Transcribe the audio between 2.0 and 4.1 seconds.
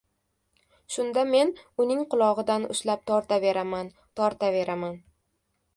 qulog‘idan ushlab tortaveraman,